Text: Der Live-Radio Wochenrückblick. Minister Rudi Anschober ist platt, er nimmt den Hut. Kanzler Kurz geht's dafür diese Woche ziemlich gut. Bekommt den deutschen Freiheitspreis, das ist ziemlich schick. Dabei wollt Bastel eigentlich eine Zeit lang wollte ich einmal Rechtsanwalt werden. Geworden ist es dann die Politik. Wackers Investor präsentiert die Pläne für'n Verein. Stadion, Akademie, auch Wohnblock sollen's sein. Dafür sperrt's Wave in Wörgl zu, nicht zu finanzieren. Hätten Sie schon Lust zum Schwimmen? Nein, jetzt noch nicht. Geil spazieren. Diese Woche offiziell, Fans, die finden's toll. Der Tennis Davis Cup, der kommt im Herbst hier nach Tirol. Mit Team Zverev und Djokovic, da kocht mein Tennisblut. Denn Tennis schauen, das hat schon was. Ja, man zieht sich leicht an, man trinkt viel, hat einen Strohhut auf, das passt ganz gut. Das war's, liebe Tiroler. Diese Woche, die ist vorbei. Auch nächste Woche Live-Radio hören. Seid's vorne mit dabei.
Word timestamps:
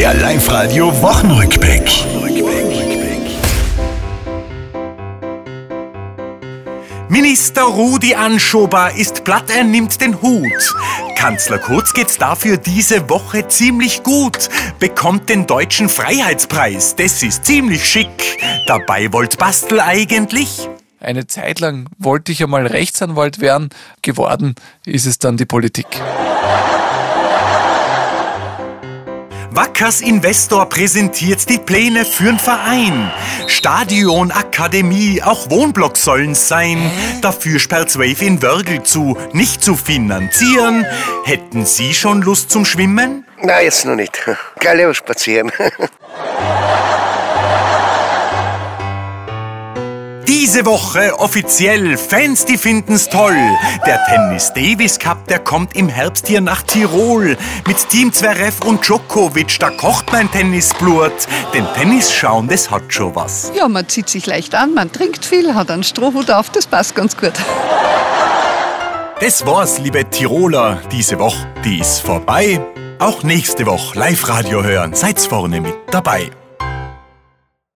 Der 0.00 0.14
Live-Radio 0.14 0.86
Wochenrückblick. 1.02 1.82
Minister 7.10 7.64
Rudi 7.64 8.14
Anschober 8.14 8.92
ist 8.96 9.24
platt, 9.24 9.50
er 9.54 9.62
nimmt 9.64 10.00
den 10.00 10.22
Hut. 10.22 10.74
Kanzler 11.18 11.58
Kurz 11.58 11.92
geht's 11.92 12.16
dafür 12.16 12.56
diese 12.56 13.10
Woche 13.10 13.46
ziemlich 13.48 14.02
gut. 14.02 14.48
Bekommt 14.78 15.28
den 15.28 15.46
deutschen 15.46 15.90
Freiheitspreis, 15.90 16.96
das 16.96 17.22
ist 17.22 17.44
ziemlich 17.44 17.84
schick. 17.84 18.38
Dabei 18.66 19.12
wollt 19.12 19.36
Bastel 19.36 19.80
eigentlich 19.80 20.66
eine 21.02 21.26
Zeit 21.26 21.60
lang 21.60 21.88
wollte 21.98 22.30
ich 22.30 22.42
einmal 22.42 22.66
Rechtsanwalt 22.66 23.40
werden. 23.40 23.70
Geworden 24.02 24.54
ist 24.84 25.06
es 25.06 25.18
dann 25.18 25.38
die 25.38 25.46
Politik. 25.46 25.86
Wackers 29.52 30.00
Investor 30.00 30.66
präsentiert 30.66 31.48
die 31.48 31.58
Pläne 31.58 32.04
für'n 32.04 32.38
Verein. 32.38 33.10
Stadion, 33.48 34.30
Akademie, 34.30 35.20
auch 35.22 35.50
Wohnblock 35.50 35.96
sollen's 35.96 36.46
sein. 36.46 36.90
Dafür 37.20 37.58
sperrt's 37.58 37.98
Wave 37.98 38.24
in 38.24 38.42
Wörgl 38.42 38.82
zu, 38.84 39.18
nicht 39.32 39.64
zu 39.64 39.74
finanzieren. 39.74 40.86
Hätten 41.24 41.66
Sie 41.66 41.94
schon 41.94 42.22
Lust 42.22 42.50
zum 42.50 42.64
Schwimmen? 42.64 43.26
Nein, 43.42 43.64
jetzt 43.64 43.84
noch 43.84 43.96
nicht. 43.96 44.20
Geil 44.60 44.94
spazieren. 44.94 45.50
Diese 50.50 50.66
Woche 50.66 51.16
offiziell, 51.16 51.96
Fans, 51.96 52.44
die 52.44 52.58
finden's 52.58 53.08
toll. 53.08 53.38
Der 53.86 54.04
Tennis 54.06 54.52
Davis 54.52 54.98
Cup, 54.98 55.28
der 55.28 55.38
kommt 55.38 55.76
im 55.76 55.88
Herbst 55.88 56.26
hier 56.26 56.40
nach 56.40 56.62
Tirol. 56.62 57.36
Mit 57.68 57.88
Team 57.88 58.12
Zverev 58.12 58.60
und 58.64 58.84
Djokovic, 58.84 59.60
da 59.60 59.70
kocht 59.70 60.10
mein 60.10 60.28
Tennisblut. 60.28 61.12
Denn 61.54 61.64
Tennis 61.76 62.12
schauen, 62.12 62.48
das 62.48 62.68
hat 62.68 62.82
schon 62.92 63.14
was. 63.14 63.52
Ja, 63.54 63.68
man 63.68 63.88
zieht 63.88 64.08
sich 64.08 64.26
leicht 64.26 64.56
an, 64.56 64.74
man 64.74 64.90
trinkt 64.90 65.24
viel, 65.24 65.54
hat 65.54 65.70
einen 65.70 65.84
Strohhut 65.84 66.32
auf, 66.32 66.50
das 66.50 66.66
passt 66.66 66.96
ganz 66.96 67.16
gut. 67.16 67.34
Das 69.20 69.46
war's, 69.46 69.78
liebe 69.78 70.10
Tiroler. 70.10 70.82
Diese 70.90 71.20
Woche, 71.20 71.46
die 71.64 71.78
ist 71.78 72.00
vorbei. 72.00 72.60
Auch 72.98 73.22
nächste 73.22 73.66
Woche 73.66 73.96
Live-Radio 73.96 74.64
hören. 74.64 74.94
Seid's 74.94 75.26
vorne 75.26 75.60
mit 75.60 75.76
dabei. 75.92 76.32